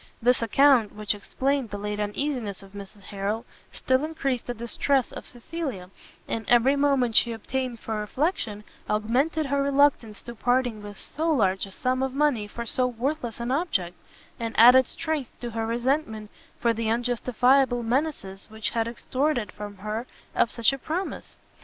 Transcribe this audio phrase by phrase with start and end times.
[0.19, 5.27] This account, which explained the late uneasiness of Mrs Harrel, still encreased the distress of
[5.27, 5.91] Cecilia;
[6.27, 11.67] and every moment she obtained for reflection, augmented her reluctance to parting with so large
[11.67, 13.95] a sum of money for so worthless an object,
[14.39, 20.07] and added strength to her resentment for the unjustifiable menaces which had extorted from her
[20.47, 21.37] such a promise.